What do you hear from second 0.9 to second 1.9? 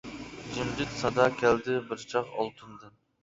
سادا كەلدى